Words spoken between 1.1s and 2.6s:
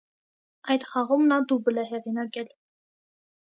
նա դուբլ է հեղինակել։